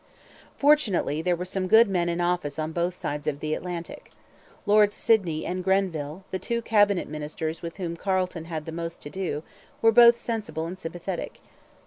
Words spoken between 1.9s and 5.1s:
in office on both sides of the Atlantic. Lords